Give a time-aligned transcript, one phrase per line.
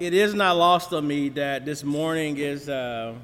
[0.00, 3.14] It is not lost on me that this morning is uh,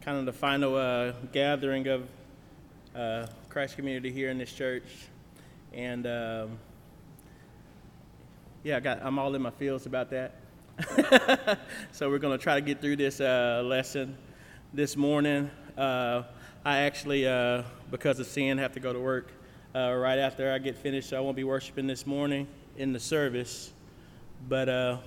[0.00, 2.08] kind of the final uh, gathering of
[2.96, 4.82] uh, Christ community here in this church,
[5.72, 6.58] and um,
[8.64, 10.34] yeah, I got I'm all in my feels about that.
[11.92, 14.16] so we're going to try to get through this uh, lesson
[14.74, 15.52] this morning.
[15.78, 16.24] Uh,
[16.64, 17.62] I actually, uh,
[17.92, 19.30] because of sin, have to go to work
[19.72, 23.70] right after I get finished, so I won't be worshiping this morning in the service.
[24.48, 24.98] But uh,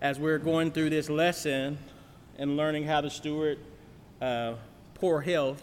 [0.00, 1.78] as we're going through this lesson
[2.38, 3.58] and learning how to steward
[4.20, 4.54] uh,
[4.94, 5.62] poor health,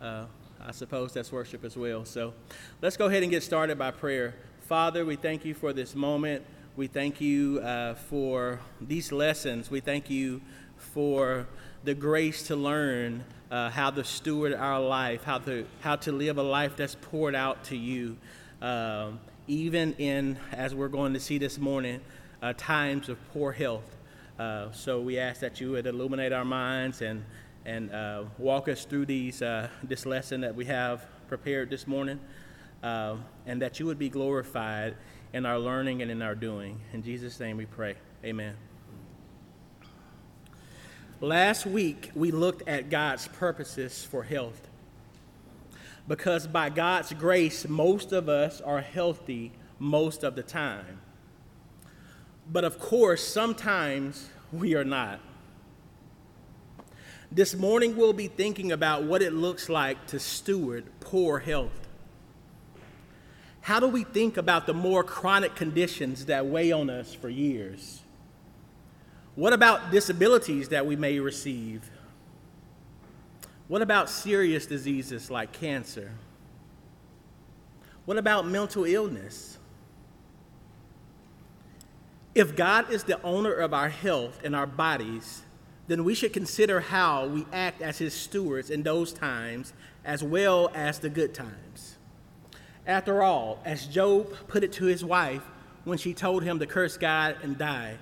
[0.00, 0.24] uh,
[0.66, 2.04] I suppose that's worship as well.
[2.04, 2.32] So
[2.80, 4.34] let's go ahead and get started by prayer.
[4.62, 6.44] Father, we thank you for this moment.
[6.74, 9.70] We thank you uh, for these lessons.
[9.70, 10.40] We thank you
[10.76, 11.46] for
[11.84, 16.38] the grace to learn uh, how to steward our life, how to, how to live
[16.38, 18.16] a life that's poured out to you.
[18.62, 22.00] Um, even in, as we're going to see this morning,
[22.42, 23.96] uh, times of poor health.
[24.38, 27.24] Uh, so we ask that you would illuminate our minds and,
[27.64, 32.18] and uh, walk us through these, uh, this lesson that we have prepared this morning,
[32.82, 34.96] uh, and that you would be glorified
[35.32, 36.80] in our learning and in our doing.
[36.92, 37.94] In Jesus' name we pray.
[38.24, 38.56] Amen.
[41.20, 44.68] Last week, we looked at God's purposes for health
[46.06, 51.00] because by God's grace, most of us are healthy most of the time.
[52.50, 55.20] But of course, sometimes we are not.
[57.32, 61.88] This morning, we'll be thinking about what it looks like to steward poor health.
[63.62, 68.02] How do we think about the more chronic conditions that weigh on us for years?
[69.36, 71.90] What about disabilities that we may receive?
[73.66, 76.10] What about serious diseases like cancer?
[78.04, 79.58] What about mental illness?
[82.34, 85.42] If God is the owner of our health and our bodies,
[85.86, 89.72] then we should consider how we act as his stewards in those times
[90.04, 91.96] as well as the good times.
[92.86, 95.42] After all, as Job put it to his wife
[95.84, 97.96] when she told him to curse God and die,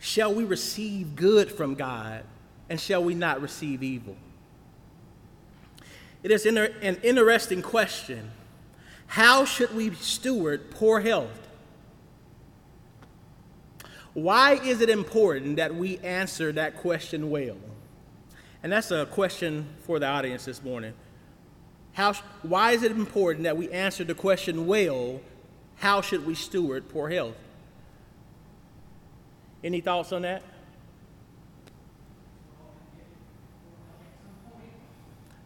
[0.00, 2.24] shall we receive good from God
[2.68, 4.16] and shall we not receive evil?
[6.22, 8.30] It is an interesting question.
[9.06, 11.48] How should we steward poor health?
[14.14, 17.56] Why is it important that we answer that question well?
[18.62, 20.94] And that's a question for the audience this morning.
[21.94, 25.20] How, why is it important that we answer the question well?
[25.76, 27.36] How should we steward poor health?
[29.64, 30.42] Any thoughts on that?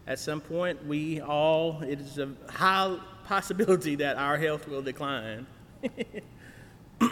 [0.06, 5.46] At some point, we all, it is a high possibility that our health will decline.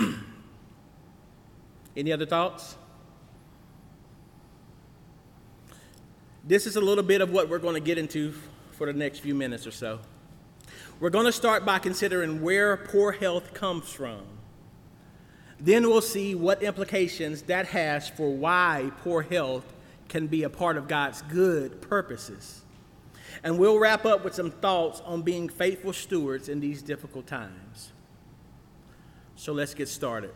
[1.96, 2.76] Any other thoughts?
[6.44, 8.32] This is a little bit of what we're going to get into
[8.72, 9.98] for the next few minutes or so.
[11.00, 14.22] We're going to start by considering where poor health comes from.
[15.58, 19.64] Then we'll see what implications that has for why poor health
[20.08, 22.63] can be a part of God's good purposes.
[23.44, 27.92] And we'll wrap up with some thoughts on being faithful stewards in these difficult times.
[29.36, 30.32] So let's get started.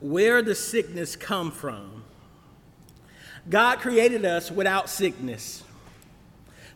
[0.00, 2.02] Where does sickness come from?
[3.48, 5.62] God created us without sickness.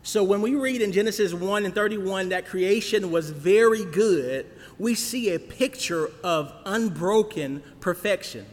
[0.01, 4.45] So when we read in Genesis 1 and 31 that creation was very good,
[4.79, 8.45] we see a picture of unbroken perfection.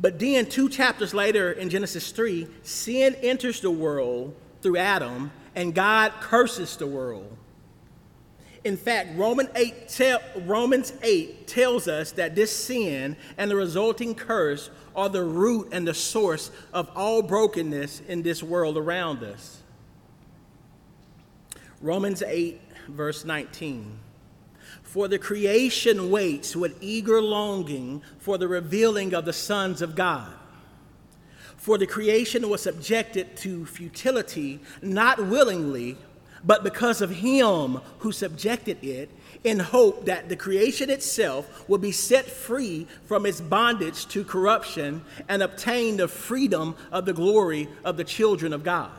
[0.00, 5.74] But then, two chapters later in Genesis 3, sin enters the world through Adam, and
[5.74, 7.36] God curses the world.
[8.62, 14.14] In fact, Romans 8, tell, Romans 8 tells us that this sin and the resulting
[14.14, 19.62] curse are the root and the source of all brokenness in this world around us.
[21.80, 23.98] Romans 8, verse 19.
[24.82, 30.32] For the creation waits with eager longing for the revealing of the sons of God.
[31.60, 35.98] For the creation was subjected to futility, not willingly,
[36.42, 39.10] but because of him who subjected it,
[39.44, 45.02] in hope that the creation itself will be set free from its bondage to corruption
[45.28, 48.90] and obtain the freedom of the glory of the children of God.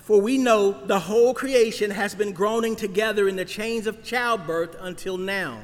[0.00, 4.74] For we know the whole creation has been groaning together in the chains of childbirth
[4.80, 5.60] until now.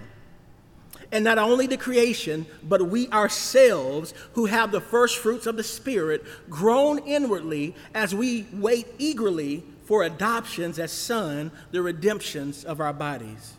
[1.13, 5.63] And not only the creation, but we ourselves who have the first fruits of the
[5.63, 12.95] Spirit groan inwardly as we wait eagerly for adoptions as son, the redemptions of our
[12.95, 13.55] bodies.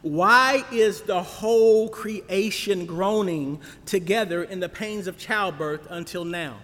[0.00, 6.56] Why is the whole creation groaning together in the pains of childbirth until now?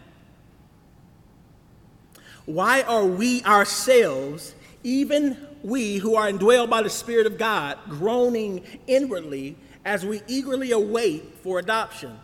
[2.47, 8.63] Why are we ourselves, even we who are indwelled by the Spirit of God, groaning
[8.87, 12.19] inwardly as we eagerly await for adoption?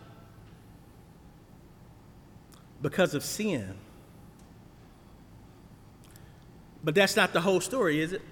[2.83, 3.75] Because of sin.
[6.85, 8.23] But that's not the whole story, is it?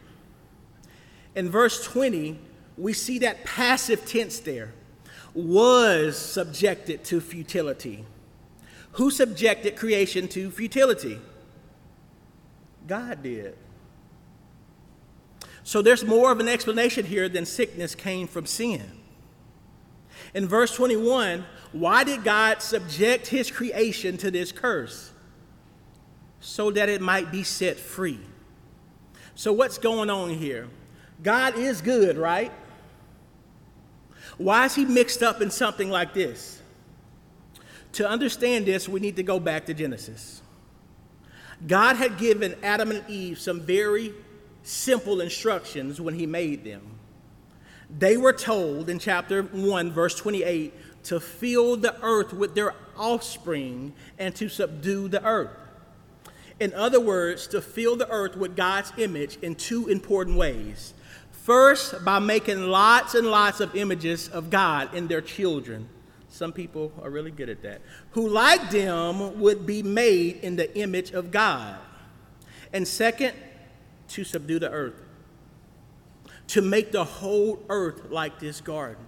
[1.35, 2.39] In verse 20,
[2.77, 4.73] we see that passive tense there
[5.35, 8.05] was subjected to futility.
[8.93, 11.19] Who subjected creation to futility?
[12.87, 13.57] God did.
[15.69, 18.91] So there's more of an explanation here than sickness came from sin.
[20.33, 25.13] In verse 21, why did God subject his creation to this curse?
[26.41, 28.19] So that it might be set free.
[29.35, 30.69] So, what's going on here?
[31.23, 32.51] God is good, right?
[34.39, 36.63] Why is he mixed up in something like this?
[37.93, 40.41] To understand this, we need to go back to Genesis.
[41.67, 44.15] God had given Adam and Eve some very
[44.69, 46.83] simple instructions when he made them.
[47.97, 53.95] They were told in chapter 1, verse 28, to fill the earth with their offspring
[54.19, 55.57] and to subdue the earth.
[56.61, 60.93] In other words, to fill the earth with God's image in two important ways.
[61.31, 65.89] First, by making lots and lots of images of God in their children.
[66.29, 67.81] Some people are really good at that.
[68.11, 71.77] Who, like them, would be made in the image of God.
[72.73, 73.35] And second,
[74.09, 75.01] to subdue the earth.
[76.49, 79.07] To make the whole earth like this garden,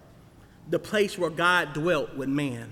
[0.68, 2.70] the place where God dwelt with man.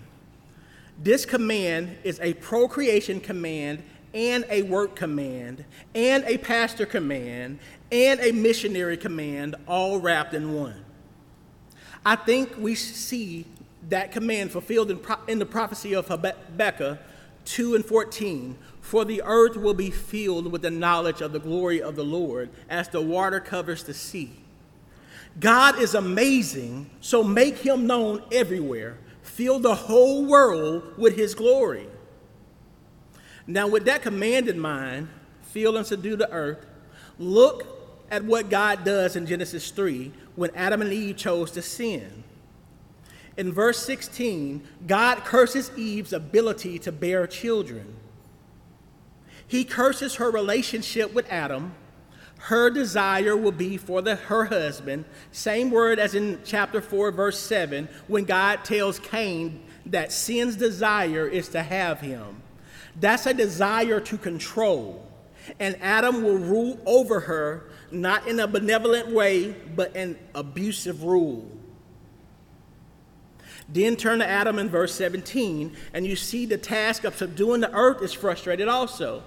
[1.02, 3.82] This command is a procreation command
[4.12, 5.64] and a work command
[5.94, 7.58] and a pastor command
[7.92, 10.84] and a missionary command all wrapped in one.
[12.04, 13.46] I think we see
[13.88, 16.98] that command fulfilled in, pro- in the prophecy of Habakkuk
[17.48, 21.80] 2 and 14 For the earth will be filled with the knowledge of the glory
[21.82, 24.32] of the Lord as the water covers the sea.
[25.40, 28.98] God is amazing, so make him known everywhere.
[29.22, 31.86] Fill the whole world with his glory.
[33.46, 35.08] Now, with that command in mind,
[35.42, 36.66] fill and subdue the earth,
[37.18, 37.66] look
[38.10, 42.24] at what God does in Genesis 3 when Adam and Eve chose to sin.
[43.38, 47.94] In verse 16, God curses Eve's ability to bear children.
[49.46, 51.72] He curses her relationship with Adam.
[52.38, 55.04] Her desire will be for the, her husband.
[55.30, 61.28] Same word as in chapter 4, verse 7, when God tells Cain that sin's desire
[61.28, 62.42] is to have him.
[62.98, 65.06] That's a desire to control.
[65.60, 71.57] And Adam will rule over her, not in a benevolent way, but an abusive rule.
[73.68, 77.72] Then turn to Adam in verse 17, and you see the task of subduing the
[77.72, 79.22] earth is frustrated also.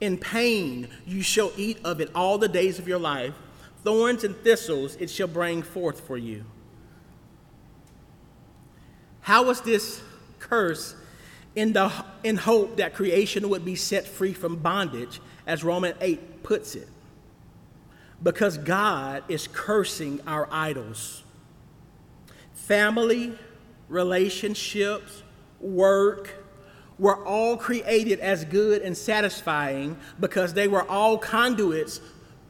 [0.00, 3.34] In pain you shall eat of it all the days of your life.
[3.82, 6.44] Thorns and thistles it shall bring forth for you.
[9.22, 10.02] How was this
[10.38, 10.94] curse
[11.54, 11.92] in, the,
[12.22, 16.88] in hope that creation would be set free from bondage, as Romans 8 puts it.
[18.22, 21.24] Because God is cursing our idols.
[22.66, 23.32] Family,
[23.88, 25.22] relationships,
[25.60, 26.34] work
[26.98, 32.00] were all created as good and satisfying because they were all conduits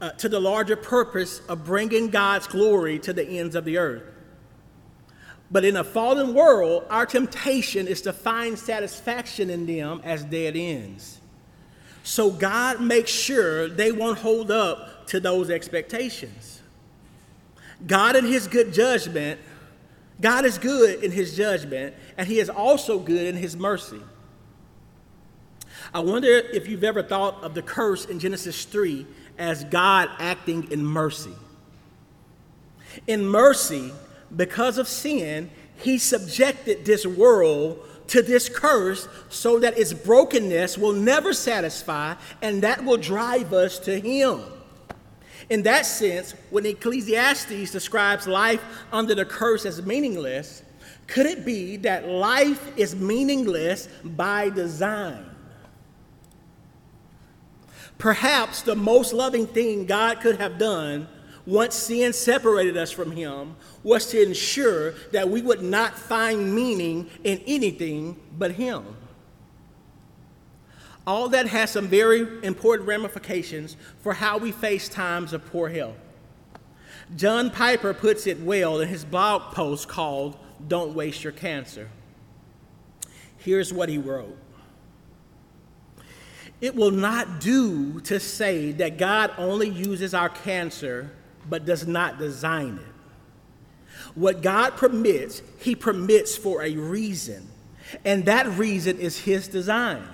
[0.01, 4.03] uh, to the larger purpose of bringing God's glory to the ends of the earth.
[5.49, 10.55] But in a fallen world, our temptation is to find satisfaction in them as dead
[10.55, 11.19] ends.
[12.03, 16.61] So God makes sure they won't hold up to those expectations.
[17.85, 19.39] God, in His good judgment,
[20.21, 24.01] God is good in His judgment, and He is also good in His mercy.
[25.93, 29.05] I wonder if you've ever thought of the curse in Genesis 3
[29.37, 31.33] as God acting in mercy.
[33.07, 33.91] In mercy,
[34.35, 40.93] because of sin, he subjected this world to this curse so that its brokenness will
[40.93, 44.41] never satisfy and that will drive us to him.
[45.51, 50.63] In that sense, when Ecclesiastes describes life under the curse as meaningless,
[51.07, 55.25] could it be that life is meaningless by design?
[57.97, 61.09] Perhaps the most loving thing God could have done
[61.45, 67.09] once sin separated us from Him, was to ensure that we would not find meaning
[67.25, 68.85] in anything but Him.
[71.05, 75.97] All that has some very important ramifications for how we face times of poor health.
[77.15, 81.89] John Piper puts it well in his blog post called Don't Waste Your Cancer.
[83.37, 84.37] Here's what he wrote
[86.61, 91.11] It will not do to say that God only uses our cancer
[91.49, 92.91] but does not design it.
[94.15, 97.47] What God permits, He permits for a reason,
[98.05, 100.07] and that reason is His design.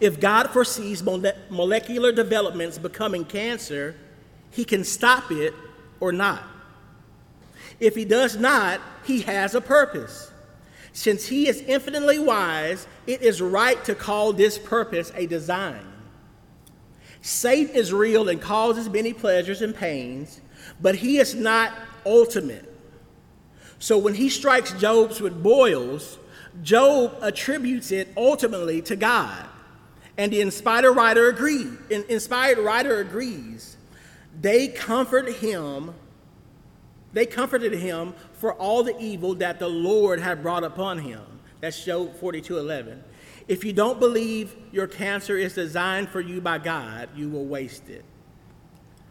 [0.00, 3.94] If God foresees mole- molecular developments becoming cancer,
[4.50, 5.54] He can stop it
[6.00, 6.42] or not.
[7.78, 10.30] If He does not, He has a purpose.
[10.92, 15.90] Since He is infinitely wise, it is right to call this purpose a design.
[17.22, 20.40] Satan is real and causes many pleasures and pains,
[20.80, 21.72] but he is not
[22.06, 22.66] ultimate.
[23.78, 26.18] So when he strikes Job's with boils,
[26.62, 29.46] Job attributes it ultimately to God.
[30.18, 31.76] And the inspired writer agreed.
[31.90, 33.76] Inspired writer agrees.
[34.40, 35.94] They comforted him.
[37.12, 41.22] They comforted him for all the evil that the Lord had brought upon him.
[41.60, 43.04] That's Job 42 11.
[43.48, 47.88] If you don't believe your cancer is designed for you by God, you will waste
[47.88, 48.04] it.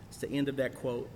[0.07, 1.09] It's the end of that quote.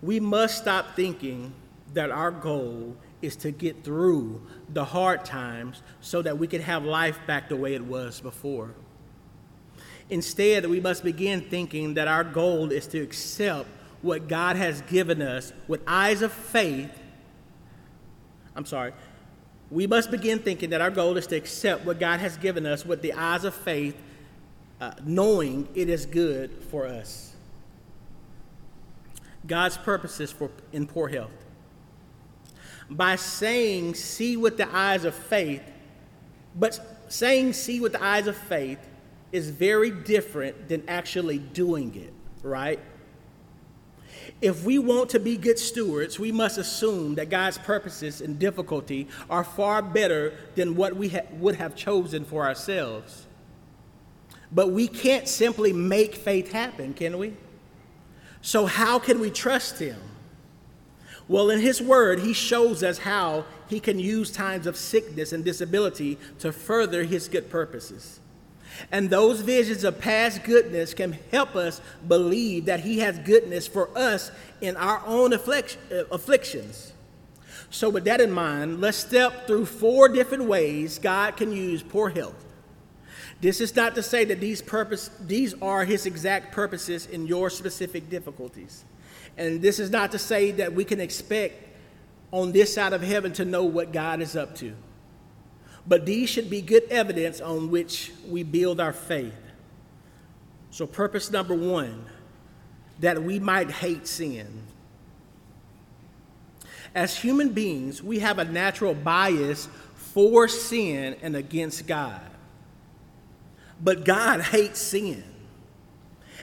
[0.00, 1.52] We must stop thinking
[1.94, 6.84] that our goal is to get through the hard times so that we can have
[6.84, 8.74] life back the way it was before.
[10.10, 13.68] Instead, we must begin thinking that our goal is to accept
[14.00, 16.90] what God has given us with eyes of faith.
[18.54, 18.92] I'm sorry,
[19.70, 22.86] we must begin thinking that our goal is to accept what God has given us
[22.86, 23.96] with the eyes of faith,
[24.80, 27.34] uh, knowing it is good for us.
[29.46, 31.30] God's purposes for in poor health.
[32.90, 35.62] By saying see with the eyes of faith,
[36.54, 38.78] but saying see with the eyes of faith
[39.32, 42.80] is very different than actually doing it, right?
[44.40, 49.08] If we want to be good stewards, we must assume that God's purposes in difficulty
[49.28, 53.26] are far better than what we ha- would have chosen for ourselves.
[54.52, 57.34] But we can't simply make faith happen, can we?
[58.40, 60.00] So, how can we trust Him?
[61.28, 65.44] Well, in His Word, He shows us how He can use times of sickness and
[65.44, 68.20] disability to further His good purposes.
[68.90, 73.96] And those visions of past goodness can help us believe that He has goodness for
[73.96, 74.30] us
[74.60, 75.38] in our own uh,
[76.10, 76.92] afflictions.
[77.70, 82.08] So, with that in mind, let's step through four different ways God can use poor
[82.08, 82.46] health.
[83.40, 87.50] This is not to say that these, purpose, these are His exact purposes in your
[87.50, 88.84] specific difficulties.
[89.38, 91.64] And this is not to say that we can expect
[92.30, 94.74] on this side of heaven to know what God is up to
[95.88, 99.34] but these should be good evidence on which we build our faith.
[100.70, 102.04] So, purpose number one
[103.00, 104.64] that we might hate sin.
[106.94, 112.20] As human beings, we have a natural bias for sin and against God.
[113.80, 115.22] But God hates sin,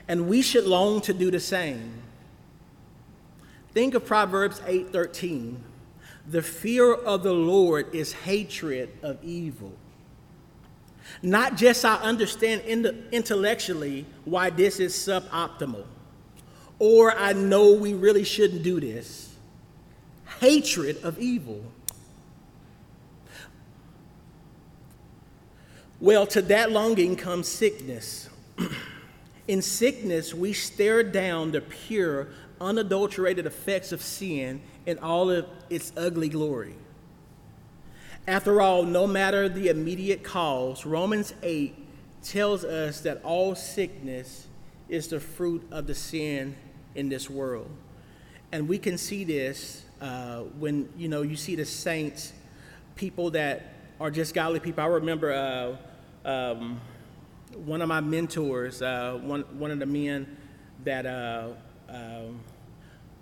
[0.07, 2.01] and we should long to do the same.
[3.75, 5.57] Think of Proverbs 8:13
[6.27, 9.73] the fear of the Lord is hatred of evil.
[11.21, 12.61] Not just I understand
[13.11, 15.85] intellectually why this is suboptimal,
[16.79, 19.35] or I know we really shouldn't do this.
[20.39, 21.61] Hatred of evil.
[25.99, 28.29] Well, to that longing comes sickness.
[29.47, 35.91] In sickness, we stare down the pure, unadulterated effects of sin in all of its
[35.97, 36.75] ugly glory.
[38.27, 41.75] After all, no matter the immediate cause, Romans 8
[42.23, 44.47] tells us that all sickness
[44.89, 46.55] is the fruit of the sin
[46.95, 47.69] in this world.
[48.51, 52.33] And we can see this uh, when, you know, you see the saints,
[52.95, 54.83] people that are just godly people.
[54.83, 55.77] I remember
[56.25, 56.81] uh, um,
[57.53, 60.37] one of my mentors, uh, one, one of the men
[60.83, 61.49] that uh,
[61.89, 62.39] um,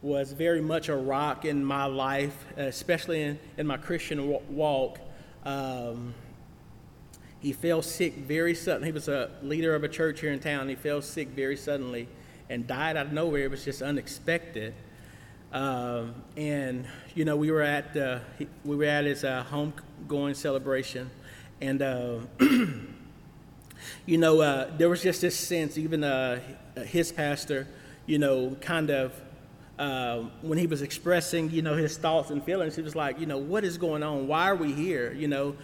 [0.01, 5.00] was very much a rock in my life, especially in, in my Christian walk.
[5.46, 6.13] Um,
[7.39, 8.88] he fell sick very suddenly.
[8.88, 10.70] He was a leader of a church here in town.
[10.70, 12.08] He fell sick very suddenly
[12.50, 13.43] and died out of nowhere.
[13.43, 14.74] It was just unexpected.
[15.51, 18.20] Um, and you know, we were at uh,
[18.63, 21.12] we were at his uh, homegoing celebration,
[21.62, 22.20] and uh,
[24.05, 25.77] you know, uh, there was just this sense.
[25.77, 26.39] Even uh,
[26.86, 27.67] his pastor,
[28.05, 29.13] you know, kind of
[29.79, 33.25] uh, when he was expressing, you know, his thoughts and feelings, he was like, you
[33.25, 34.27] know, what is going on?
[34.27, 35.13] Why are we here?
[35.13, 35.55] You know,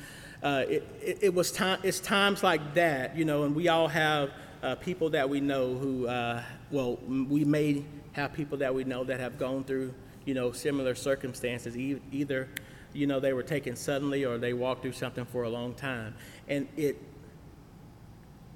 [0.41, 1.79] uh, it, it, it, was time.
[1.83, 4.31] It's times like that, you know, and we all have
[4.63, 9.03] uh, people that we know who, uh, well, we may have people that we know
[9.03, 9.93] that have gone through,
[10.25, 11.77] you know, similar circumstances.
[11.77, 12.49] E- either,
[12.93, 16.15] you know, they were taken suddenly or they walked through something for a long time.
[16.47, 17.01] And it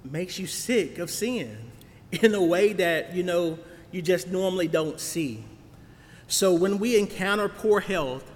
[0.03, 1.57] makes you sick of sin
[2.11, 3.59] in a way that, you know,
[3.93, 5.43] you just normally don't see.
[6.27, 8.29] So when we encounter poor health,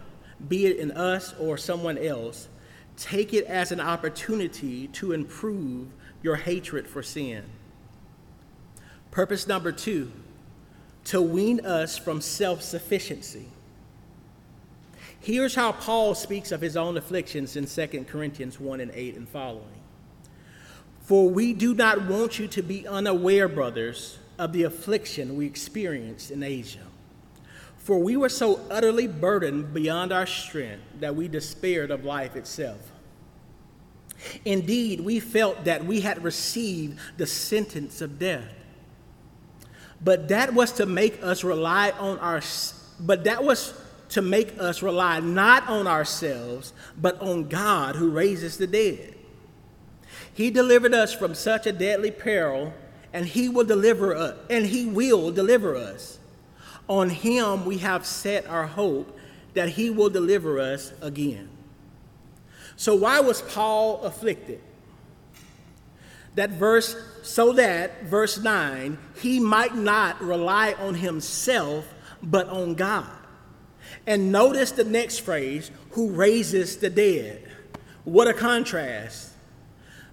[0.47, 2.47] be it in us or someone else,
[2.95, 5.87] take it as an opportunity to improve
[6.21, 7.43] your hatred for sin.
[9.09, 10.11] Purpose number two
[11.05, 13.47] to wean us from self sufficiency.
[15.19, 19.27] Here's how Paul speaks of his own afflictions in 2 Corinthians 1 and 8 and
[19.27, 19.63] following.
[21.01, 26.31] For we do not want you to be unaware, brothers, of the affliction we experienced
[26.31, 26.85] in Asia.
[27.77, 32.91] For we were so utterly burdened beyond our strength that we despaired of life itself.
[34.43, 38.53] Indeed, we felt that we had received the sentence of death.
[40.03, 42.41] But that was to make us rely on our
[42.99, 43.73] but that was
[44.09, 49.15] to make us rely not on ourselves, but on God who raises the dead.
[50.33, 52.73] He delivered us from such a deadly peril,
[53.13, 56.19] and he will deliver us, and he will deliver us.
[56.87, 59.17] On him we have set our hope
[59.53, 61.49] that he will deliver us again.
[62.75, 64.61] So, why was Paul afflicted?
[66.35, 73.09] That verse, so that, verse 9, he might not rely on himself, but on God.
[74.05, 77.43] And notice the next phrase, who raises the dead.
[78.03, 79.31] What a contrast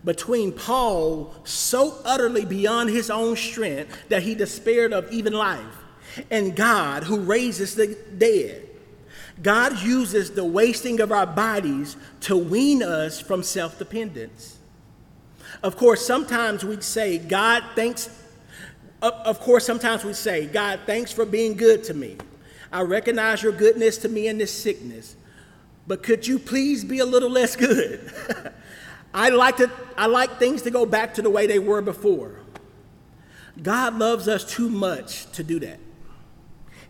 [0.05, 5.79] between Paul, so utterly beyond his own strength that he despaired of even life,
[6.31, 8.69] and God who raises the dead.
[9.43, 14.59] God uses the wasting of our bodies to wean us from self dependence.
[15.63, 18.11] Of course, sometimes we say, God, thanks.
[19.03, 22.17] Of course, sometimes we say, God, thanks for being good to me.
[22.73, 25.15] I recognize your goodness to me in this sickness,
[25.87, 28.11] but could you please be a little less good?
[29.14, 32.40] I like, to, I like things to go back to the way they were before.
[33.62, 35.79] God loves us too much to do that.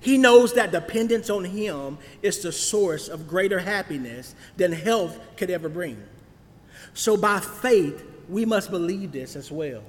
[0.00, 5.50] He knows that dependence on Him is the source of greater happiness than health could
[5.50, 6.02] ever bring.
[6.94, 9.82] So, by faith, we must believe this as well.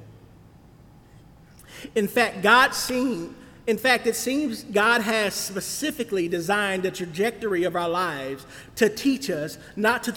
[1.96, 3.36] In fact, God seemed,
[3.68, 9.30] in fact, it seems God has specifically designed the trajectory of our lives to teach
[9.30, 10.12] us not to,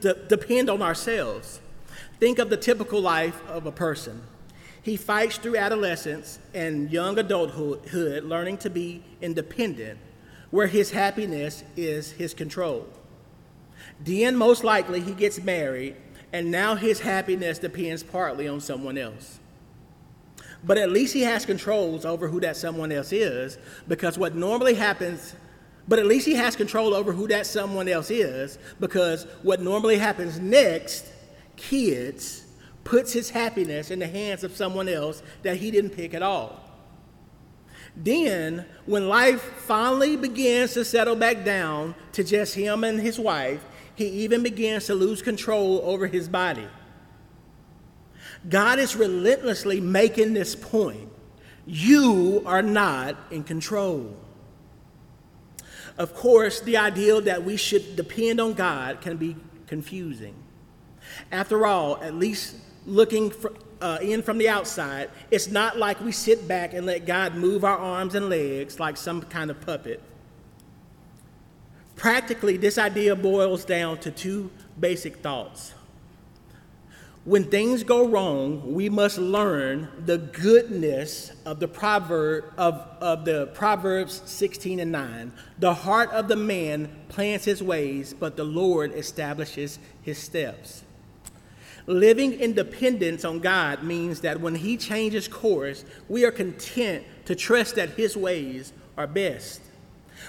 [0.00, 1.60] to depend on ourselves.
[2.18, 4.22] Think of the typical life of a person.
[4.80, 9.98] He fights through adolescence and young adulthood, learning to be independent,
[10.50, 12.86] where his happiness is his control.
[14.00, 15.96] Then, most likely, he gets married,
[16.32, 19.40] and now his happiness depends partly on someone else.
[20.66, 24.74] But at least he has controls over who that someone else is, because what normally
[24.74, 25.34] happens,
[25.86, 29.96] but at least he has control over who that someone else is, because what normally
[29.96, 31.06] happens next,
[31.54, 32.44] kids,
[32.82, 36.60] puts his happiness in the hands of someone else that he didn't pick at all.
[37.96, 43.64] Then, when life finally begins to settle back down to just him and his wife,
[43.94, 46.68] he even begins to lose control over his body.
[48.48, 51.10] God is relentlessly making this point
[51.66, 54.16] you are not in control.
[55.98, 60.34] Of course, the ideal that we should depend on God can be confusing.
[61.32, 62.56] After all, at least
[62.86, 67.06] looking for, uh, in from the outside, it's not like we sit back and let
[67.06, 70.00] God move our arms and legs like some kind of puppet.
[71.96, 75.72] Practically, this idea boils down to two basic thoughts.
[77.26, 83.48] When things go wrong, we must learn the goodness of the proverb of, of the
[83.48, 85.32] Proverbs 16 and 9.
[85.58, 90.84] The heart of the man plans his ways, but the Lord establishes his steps.
[91.86, 97.34] Living in dependence on God means that when He changes course, we are content to
[97.34, 99.62] trust that His ways are best.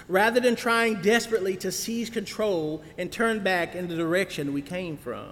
[0.08, 4.96] Rather than trying desperately to seize control and turn back in the direction we came
[4.96, 5.30] from.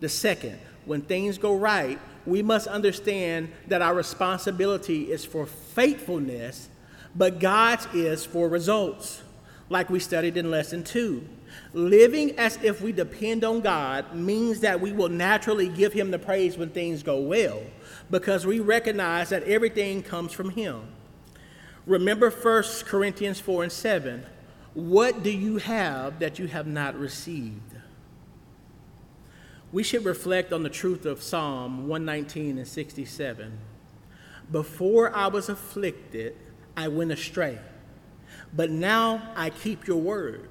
[0.00, 6.68] The second, when things go right, we must understand that our responsibility is for faithfulness,
[7.14, 9.22] but God's is for results,
[9.70, 11.26] like we studied in lesson two.
[11.72, 16.18] Living as if we depend on God means that we will naturally give Him the
[16.18, 17.62] praise when things go well
[18.10, 20.82] because we recognize that everything comes from Him.
[21.86, 24.24] Remember 1 Corinthians 4 and 7.
[24.74, 27.77] What do you have that you have not received?
[29.70, 33.58] We should reflect on the truth of Psalm 119 and 67.
[34.50, 36.34] Before I was afflicted,
[36.76, 37.58] I went astray,
[38.54, 40.48] but now I keep your word.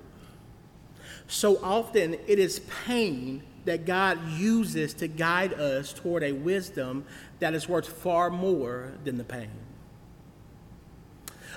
[1.27, 7.05] So often it is pain that God uses to guide us toward a wisdom
[7.39, 9.49] that is worth far more than the pain.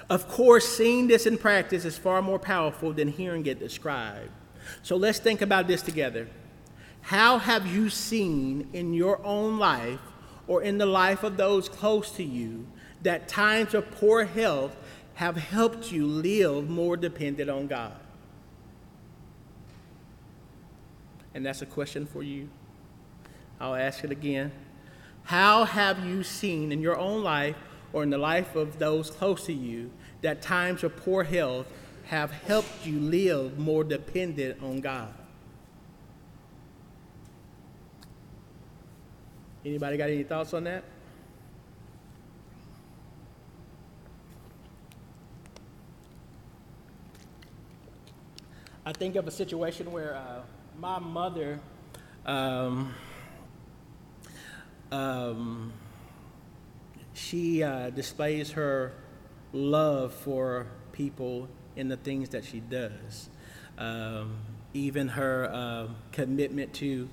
[0.09, 4.31] Of course, seeing this in practice is far more powerful than hearing it described.
[4.83, 6.27] So let's think about this together.
[7.03, 10.01] How have you seen in your own life
[10.47, 12.67] or in the life of those close to you
[13.03, 14.77] that times of poor health
[15.15, 17.93] have helped you live more dependent on God?
[21.35, 22.49] And that's a question for you.
[23.61, 24.53] I'll ask it again.
[25.25, 27.57] How have you seen in your own life
[27.93, 29.91] or in the life of those close to you
[30.23, 31.67] that times of poor health
[32.07, 35.15] have helped you live more dependent on God?
[39.65, 40.85] Anybody got any thoughts on that?
[48.87, 50.41] I think of a situation where uh,
[50.79, 51.61] my mother
[52.25, 52.95] um,
[54.91, 55.73] um,
[57.13, 58.93] she uh, displays her
[59.53, 63.29] love for people in the things that she does.
[63.77, 64.39] Um,
[64.73, 67.09] even her uh, commitment to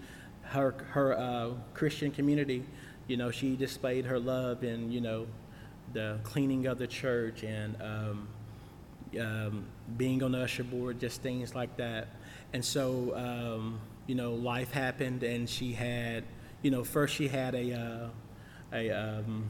[0.50, 2.64] her her uh, Christian community,
[3.08, 5.28] you know, she displayed her love in you know
[5.94, 8.28] the cleaning of the church and um,
[9.20, 9.66] um,
[9.98, 12.08] being on the usher board, just things like that.
[12.54, 16.24] And so, um, you know, life happened, and she had,
[16.62, 18.10] you know, first she had a, uh,
[18.74, 19.46] a um,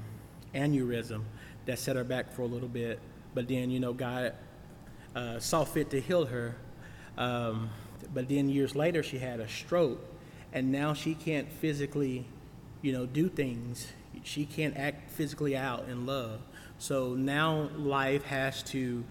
[0.54, 1.24] aneurysm
[1.66, 3.00] that set her back for a little bit,
[3.34, 4.34] but then, you know, God
[5.16, 6.56] uh, saw fit to heal her.
[7.18, 7.70] Um,
[8.14, 10.00] but then years later, she had a stroke,
[10.54, 12.26] and now she can't physically,
[12.82, 13.88] you know, do things.
[14.24, 16.40] She can't act physically out in love.
[16.80, 19.04] So now life has to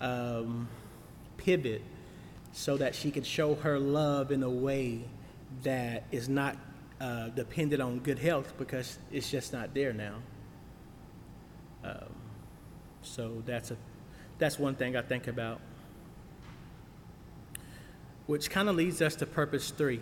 [0.00, 0.68] um,
[1.36, 1.82] pivot
[2.52, 5.04] so that she can show her love in a way
[5.62, 6.56] that is not
[7.00, 10.14] uh, dependent on good health because it's just not there now.
[11.84, 12.14] Um,
[13.02, 13.76] so that's a
[14.38, 15.60] that's one thing I think about.
[18.26, 20.00] Which kind of leads us to purpose three.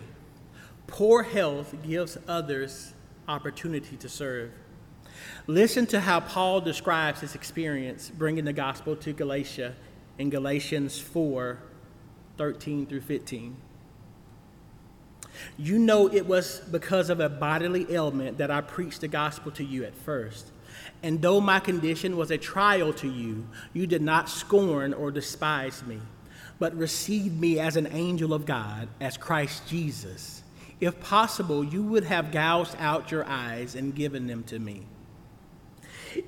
[0.89, 2.93] Poor health gives others
[3.27, 4.51] opportunity to serve.
[5.45, 9.75] Listen to how Paul describes his experience bringing the gospel to Galatia
[10.17, 11.59] in Galatians 4
[12.37, 13.55] 13 through 15.
[15.57, 19.63] You know it was because of a bodily ailment that I preached the gospel to
[19.63, 20.47] you at first.
[21.03, 25.83] And though my condition was a trial to you, you did not scorn or despise
[25.85, 25.99] me,
[26.57, 30.43] but received me as an angel of God, as Christ Jesus.
[30.79, 34.85] If possible, you would have gouged out your eyes and given them to me.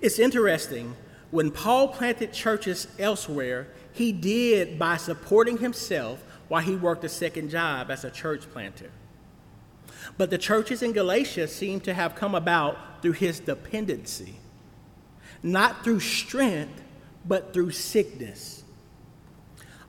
[0.01, 0.95] It's interesting,
[1.31, 7.49] when Paul planted churches elsewhere, he did by supporting himself while he worked a second
[7.49, 8.91] job as a church planter.
[10.17, 14.35] But the churches in Galatia seem to have come about through his dependency,
[15.41, 16.81] not through strength,
[17.25, 18.63] but through sickness.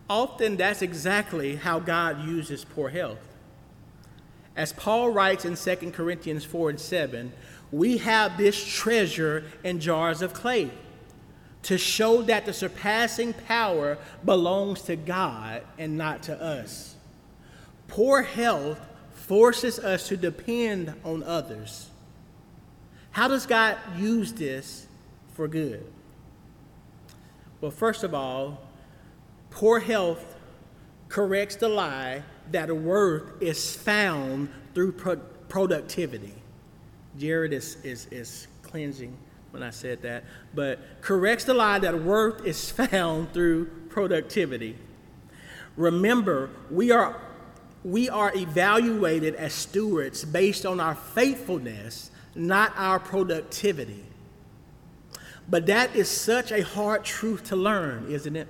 [0.08, 3.31] Often that's exactly how God uses poor health.
[4.56, 7.32] As Paul writes in 2 Corinthians 4 and 7,
[7.70, 10.70] we have this treasure in jars of clay
[11.62, 16.96] to show that the surpassing power belongs to God and not to us.
[17.88, 18.80] Poor health
[19.14, 21.88] forces us to depend on others.
[23.12, 24.86] How does God use this
[25.34, 25.84] for good?
[27.60, 28.60] Well, first of all,
[29.50, 30.34] poor health
[31.08, 35.16] corrects the lie that worth is found through pro-
[35.48, 36.34] productivity.
[37.18, 39.16] Jared is, is, is cleansing
[39.50, 40.24] when I said that,
[40.54, 44.76] but corrects the lie that worth is found through productivity.
[45.76, 47.20] Remember, we are,
[47.84, 54.04] we are evaluated as stewards based on our faithfulness, not our productivity.
[55.48, 58.48] But that is such a hard truth to learn, isn't it?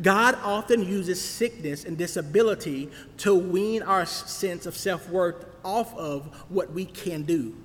[0.00, 6.26] God often uses sickness and disability to wean our sense of self worth off of
[6.48, 7.56] what we can do.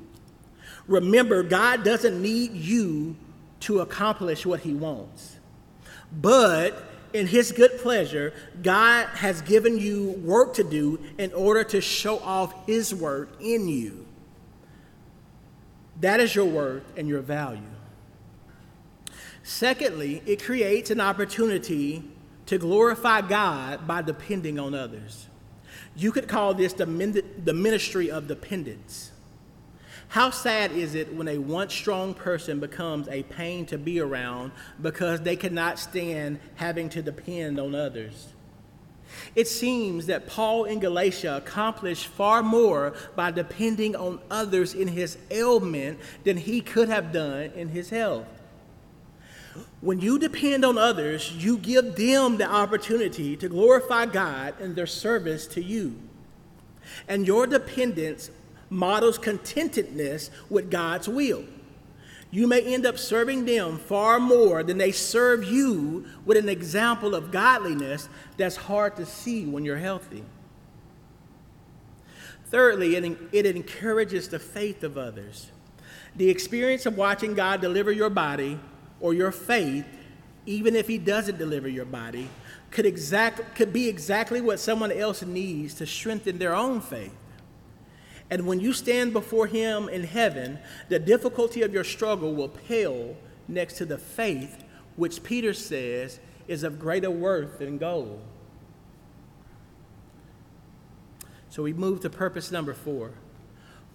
[0.88, 3.16] Remember, God doesn't need you
[3.62, 5.38] to accomplish what He wants.
[6.12, 11.82] But in His good pleasure, God has given you work to do in order to
[11.82, 14.06] show off His work in you.
[16.02, 17.62] That is your worth and your value.
[19.44, 22.04] Secondly, it creates an opportunity
[22.46, 25.28] to glorify God by depending on others.
[25.96, 29.12] You could call this the, ministry of dependence.
[30.08, 34.52] How sad is it when a once strong person becomes a pain to be around
[34.82, 38.34] because they cannot stand having to depend on others?
[39.36, 45.18] It seems that Paul in Galatia accomplished far more by depending on others in his
[45.30, 48.28] ailment than he could have done in his health.
[49.82, 54.88] When you depend on others, you give them the opportunity to glorify God in their
[54.88, 55.96] service to you.
[57.08, 58.32] And your dependence
[58.70, 61.44] models contentedness with God's will.
[62.32, 67.14] You may end up serving them far more than they serve you with an example
[67.14, 70.24] of godliness that's hard to see when you're healthy.
[72.48, 75.52] Thirdly, it, it encourages the faith of others.
[76.16, 78.60] The experience of watching God deliver your body
[79.04, 79.86] or your faith,
[80.46, 82.30] even if He doesn't deliver your body,
[82.72, 87.14] could, exact, could be exactly what someone else needs to strengthen their own faith.
[88.32, 93.18] And when you stand before Him in heaven, the difficulty of your struggle will pale
[93.48, 94.64] next to the faith
[94.96, 98.22] which Peter says is of greater worth than gold.
[101.50, 103.12] So we move to purpose number four.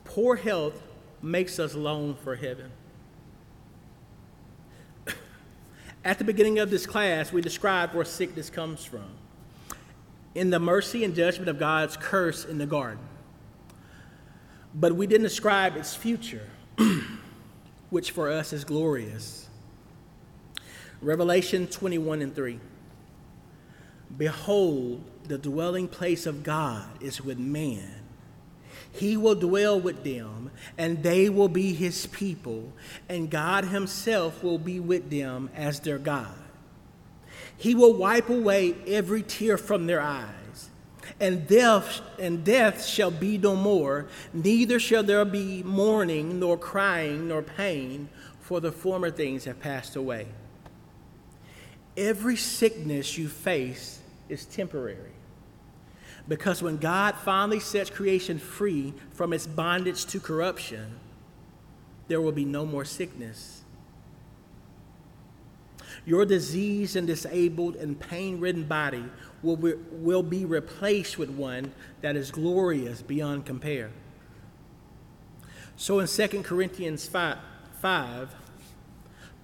[0.05, 0.83] Poor health
[1.23, 2.71] makes us long for heaven.
[6.05, 9.11] At the beginning of this class, we described where sickness comes from
[10.35, 13.01] in the mercy and judgment of God's curse in the garden
[14.75, 16.49] but we didn't describe its future,
[17.91, 19.49] which for us is glorious.
[21.01, 22.61] Revelation 21 and 3.
[24.17, 27.98] Behold, the dwelling place of God is with man.
[28.99, 32.73] He will dwell with them, and they will be his people,
[33.09, 36.35] and God himself will be with them as their God.
[37.57, 40.71] He will wipe away every tear from their eyes
[41.21, 47.29] and death and death shall be no more neither shall there be mourning nor crying
[47.29, 48.09] nor pain
[48.41, 50.27] for the former things have passed away
[51.97, 55.18] every sickness you face is temporary
[56.29, 60.99] because when god finally sets creation free from its bondage to corruption
[62.07, 63.63] there will be no more sickness
[66.09, 69.05] your diseased and disabled and pain ridden body
[69.43, 73.91] will be, will be replaced with one that is glorious beyond compare.
[75.77, 77.37] So in 2 Corinthians 5,
[77.81, 78.35] 5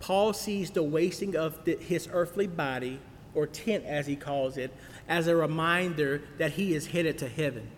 [0.01, 3.01] Paul sees the wasting of the, his earthly body,
[3.35, 4.73] or tent as he calls it,
[5.09, 7.68] as a reminder that he is headed to heaven.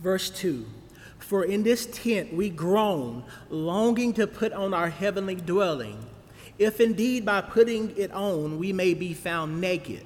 [0.00, 0.66] Verse 2
[1.18, 6.04] For in this tent we groan, longing to put on our heavenly dwelling,
[6.58, 10.04] if indeed by putting it on we may be found naked.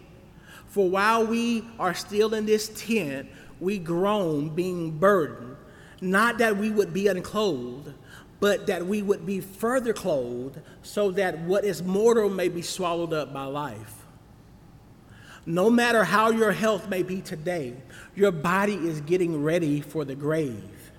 [0.69, 3.29] For while we are still in this tent,
[3.61, 5.57] we groan, being burdened,
[6.01, 7.95] not that we would be unclothed,
[8.41, 13.15] but that we would be further clothed, so that what is mortal may be swallowed
[13.15, 14.06] up by life.
[15.47, 17.75] No matter how your health may be today,
[18.17, 20.91] your body is getting ready for the grave.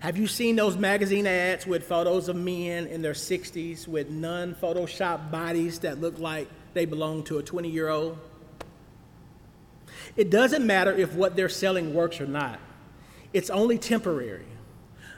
[0.00, 4.54] Have you seen those magazine ads with photos of men in their 60s with non
[4.54, 8.18] Photoshop bodies that look like they belong to a 20 year old?
[10.16, 12.60] It doesn't matter if what they're selling works or not,
[13.32, 14.44] it's only temporary.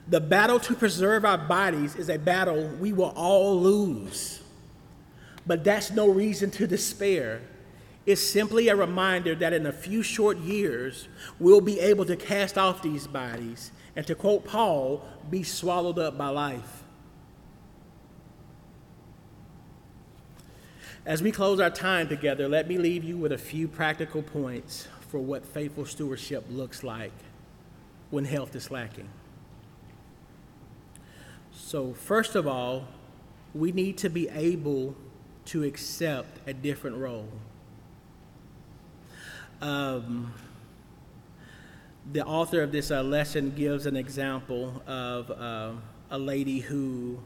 [0.07, 4.41] The battle to preserve our bodies is a battle we will all lose.
[5.47, 7.43] But that's no reason to despair.
[8.09, 12.57] It's simply a reminder that in a few short years, we'll be able to cast
[12.57, 16.85] off these bodies and, to quote Paul, be swallowed up by life.
[21.05, 24.89] As we close our time together, let me leave you with a few practical points
[25.11, 27.13] for what faithful stewardship looks like
[28.09, 29.11] when health is lacking.
[31.53, 32.89] So, first of all,
[33.53, 34.97] we need to be able
[35.45, 37.29] to accept a different role.
[39.61, 40.33] Um,
[42.13, 45.73] the author of this uh, lesson gives an example of uh,
[46.11, 47.19] a lady who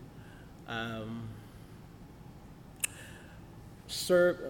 [0.67, 1.29] um,
[3.87, 4.41] served,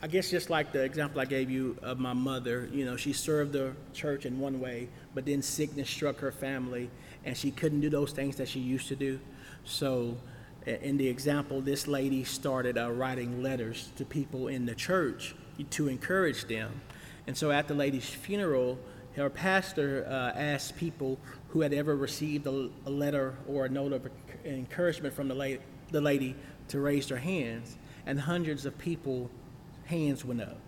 [0.00, 3.12] I guess just like the example I gave you of my mother, you know, she
[3.12, 6.90] served the church in one way, but then sickness struck her family
[7.24, 9.18] and she couldn't do those things that she used to do.
[9.64, 10.16] So,
[10.64, 15.34] in the example, this lady started uh, writing letters to people in the church
[15.70, 16.80] to encourage them.
[17.26, 18.78] And so, at the lady's funeral,
[19.16, 23.92] her pastor uh, asked people who had ever received a, a, letter or a note
[23.92, 24.08] of
[24.44, 25.60] encouragement from the lady,
[25.90, 26.36] the lady
[26.68, 29.30] to raise their hands and hundreds of people
[29.86, 30.58] hands went up.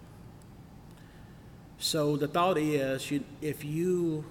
[1.79, 4.25] So the thought is, if you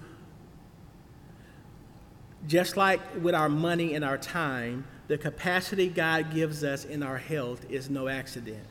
[2.46, 7.18] Just like with our money and our time, the capacity God gives us in our
[7.18, 8.64] health is no accident.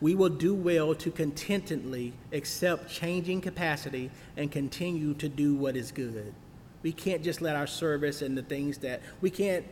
[0.00, 5.92] We will do well to contentedly accept changing capacity and continue to do what is
[5.92, 6.34] good.
[6.82, 9.66] We can't just let our service and the things that we can't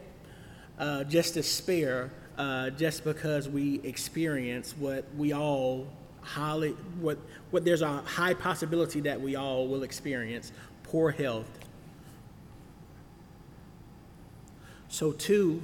[0.79, 5.87] uh, just despair uh, just because we experience what we all
[6.21, 7.19] highly what
[7.53, 11.49] what there's a high possibility that we all will experience poor health.
[14.89, 15.63] So too,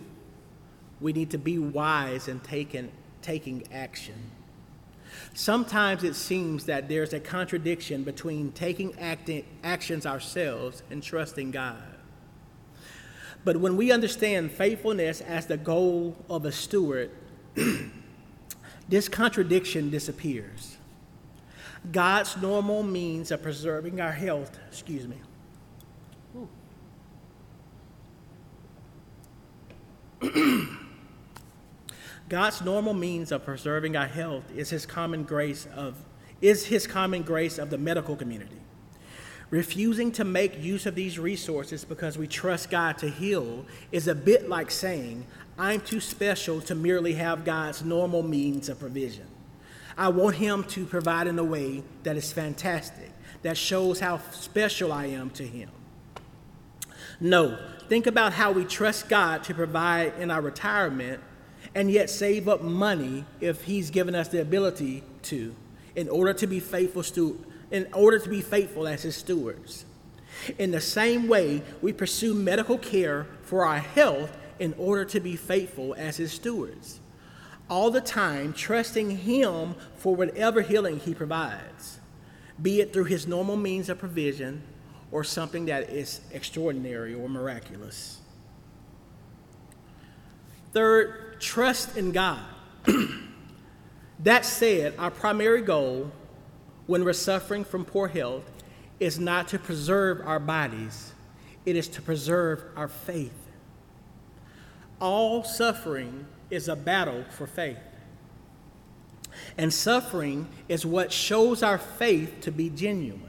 [1.01, 2.91] we need to be wise in taking
[3.23, 4.31] taking action.
[5.35, 11.83] Sometimes it seems that there's a contradiction between taking acti- actions ourselves and trusting God.
[13.45, 17.11] But when we understand faithfulness as the goal of a steward,
[18.89, 20.77] this contradiction disappears.
[21.91, 25.17] God's normal means of preserving our health, excuse me.
[32.33, 35.97] God's normal means of preserving our health is his common grace of
[36.41, 38.57] is his common grace of the medical community.
[39.51, 44.15] Refusing to make use of these resources because we trust God to heal is a
[44.15, 45.27] bit like saying,
[45.59, 49.27] I'm too special to merely have God's normal means of provision.
[49.99, 54.91] I want Him to provide in a way that is fantastic, that shows how special
[54.91, 55.69] I am to Him.
[57.21, 57.59] No,
[57.91, 61.21] think about how we trust God to provide in our retirement
[61.75, 65.55] and yet save up money if He's given us the ability to
[65.95, 67.39] in order to be faithful steward
[67.73, 69.87] in order to be faithful as his stewards.
[70.59, 75.35] In the same way, we pursue medical care for our health in order to be
[75.35, 77.01] faithful as his stewards.
[77.69, 81.99] All the time, trusting him for whatever healing he provides,
[82.61, 84.63] be it through his normal means of provision
[85.11, 88.19] or something that is extraordinary or miraculous.
[90.73, 92.41] Third, trust in God.
[94.21, 96.11] that said, our primary goal
[96.87, 98.45] when we're suffering from poor health
[99.01, 101.13] is not to preserve our bodies,
[101.67, 103.35] it is to preserve our faith.
[105.01, 107.79] All suffering is a battle for faith.
[109.59, 113.23] And suffering is what shows our faith to be genuine.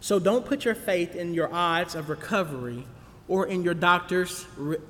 [0.00, 2.86] So don't put your faith in your odds of recovery
[3.28, 4.46] or in your doctor's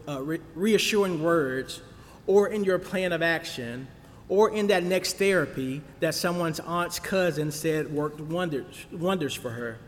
[0.06, 0.22] uh,
[0.54, 1.82] reassuring words
[2.26, 3.88] or in your plan of action
[4.28, 9.78] or in that next therapy that someone's aunt's cousin said worked wonders, wonders for her.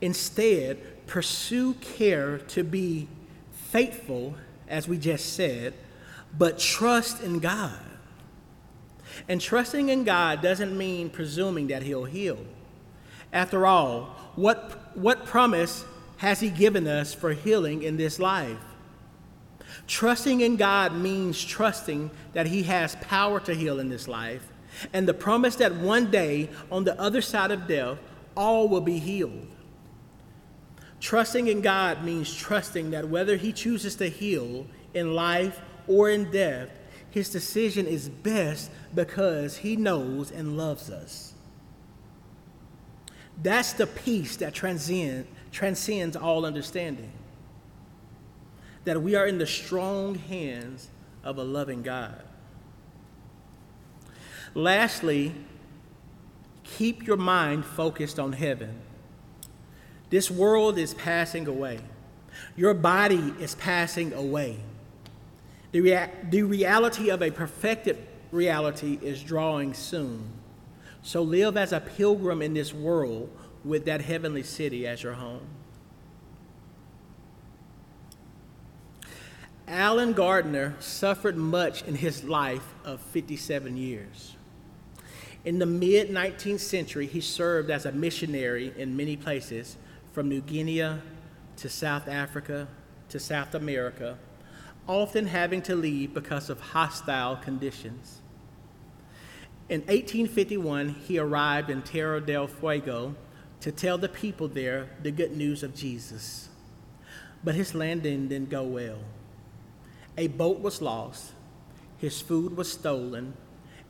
[0.00, 3.06] Instead, pursue care to be
[3.52, 4.34] faithful,
[4.68, 5.74] as we just said,
[6.36, 7.78] but trust in God.
[9.28, 12.38] And trusting in God doesn't mean presuming that He'll heal.
[13.32, 15.84] After all, what, what promise
[16.22, 18.60] has He given us for healing in this life?
[19.88, 24.46] Trusting in God means trusting that He has power to heal in this life
[24.92, 27.98] and the promise that one day, on the other side of death,
[28.36, 29.48] all will be healed.
[31.00, 36.30] Trusting in God means trusting that whether He chooses to heal in life or in
[36.30, 36.68] death,
[37.10, 41.34] His decision is best because He knows and loves us.
[43.42, 47.12] That's the peace that transcend, transcends all understanding
[48.84, 50.88] that we are in the strong hands
[51.22, 52.20] of a loving God.
[54.54, 55.34] Lastly,
[56.64, 58.80] keep your mind focused on heaven.
[60.10, 61.80] This world is passing away.
[62.56, 64.58] Your body is passing away.
[65.70, 67.98] The, rea- the reality of a perfected
[68.30, 70.28] reality is drawing soon.
[71.02, 73.30] So live as a pilgrim in this world
[73.64, 75.46] with that heavenly city as your home.
[79.68, 84.36] Allen Gardiner suffered much in his life of 57 years.
[85.44, 89.76] In the mid 19th century, he served as a missionary in many places,
[90.12, 90.98] from New Guinea
[91.56, 92.68] to South Africa
[93.08, 94.18] to South America,
[94.86, 98.20] often having to leave because of hostile conditions.
[99.68, 103.14] In 1851, he arrived in Tierra del Fuego
[103.62, 106.48] to tell the people there the good news of Jesus.
[107.44, 108.98] But his landing didn't go well.
[110.18, 111.32] A boat was lost,
[111.98, 113.34] his food was stolen,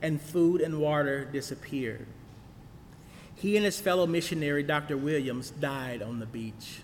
[0.01, 2.05] and food and water disappeared.
[3.35, 4.95] He and his fellow missionary, Dr.
[4.95, 6.81] Williams, died on the beach.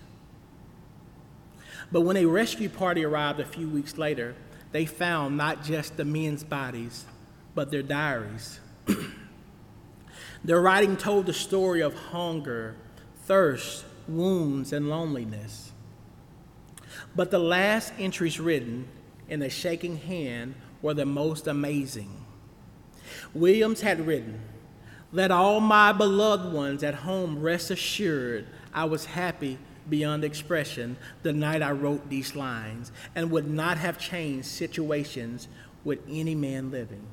[1.92, 4.34] But when a rescue party arrived a few weeks later,
[4.72, 7.04] they found not just the men's bodies,
[7.54, 8.58] but their diaries.
[10.44, 12.74] their writing told the story of hunger,
[13.24, 15.72] thirst, wounds and loneliness.
[17.14, 18.88] But the last entries written
[19.28, 22.24] in a shaking hand were the most amazing.
[23.34, 24.40] Williams had written,
[25.12, 31.32] Let all my beloved ones at home rest assured I was happy beyond expression the
[31.32, 35.48] night I wrote these lines and would not have changed situations
[35.84, 37.06] with any man living.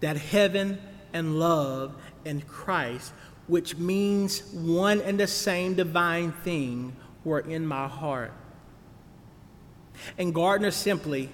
[0.00, 0.78] That heaven
[1.14, 1.94] and love
[2.26, 3.14] and Christ,
[3.46, 6.94] which means one and the same divine thing,
[7.24, 8.32] were in my heart.
[10.18, 11.30] And Gardiner simply,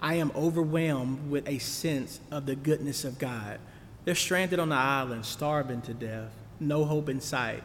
[0.00, 3.58] I am overwhelmed with a sense of the goodness of God.
[4.04, 6.30] They're stranded on the island, starving to death,
[6.60, 7.62] no hope in sight.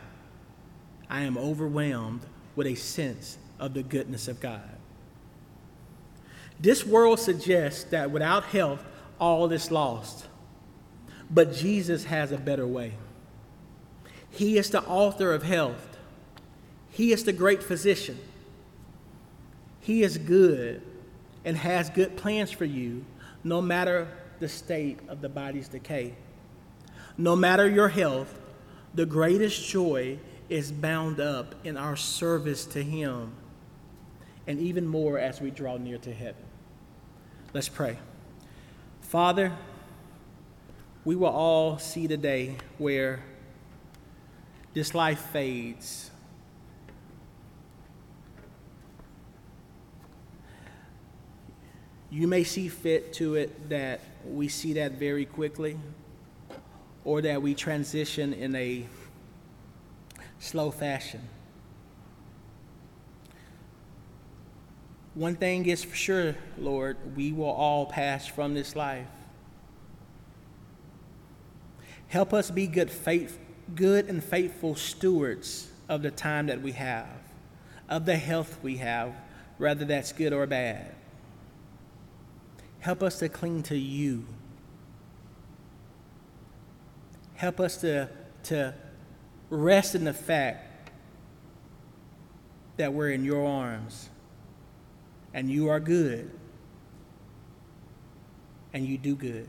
[1.10, 2.22] I am overwhelmed
[2.56, 4.62] with a sense of the goodness of God.
[6.60, 8.84] This world suggests that without health,
[9.20, 10.28] all is lost.
[11.30, 12.94] But Jesus has a better way.
[14.30, 15.98] He is the author of health,
[16.92, 18.18] He is the great physician.
[19.80, 20.82] He is good
[21.46, 23.06] and has good plans for you,
[23.46, 24.10] no matter
[24.40, 26.14] the state of the body's decay.
[27.18, 28.38] No matter your health,
[28.94, 30.20] the greatest joy
[30.50, 33.32] is bound up in our service to Him,
[34.46, 36.44] and even more as we draw near to heaven.
[37.54, 37.98] Let's pray.
[39.02, 39.54] Father,
[41.08, 43.24] we will all see the day where
[44.74, 46.12] this life fades.
[52.10, 55.80] You may see fit to it that we see that very quickly,
[57.06, 58.86] or that we transition in a
[60.40, 61.22] slow fashion.
[65.14, 69.08] One thing is for sure, Lord, we will all pass from this life.
[72.08, 73.38] Help us be good, faith,
[73.76, 77.08] good and faithful stewards of the time that we have,
[77.90, 79.14] of the health we have,
[79.58, 80.96] whether that's good or bad.
[82.80, 84.26] Help us to cling to you.
[87.36, 88.10] Help us to,
[88.44, 88.74] to
[89.50, 90.92] rest in the fact
[92.78, 94.10] that we're in your arms
[95.34, 96.32] and you are good
[98.74, 99.48] and you do good.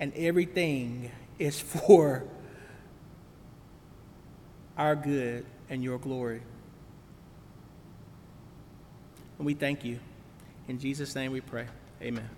[0.00, 2.24] And everything is for
[4.76, 6.42] our good and your glory.
[9.38, 10.00] And we thank you.
[10.68, 11.66] In Jesus' name we pray.
[12.02, 12.28] Amen.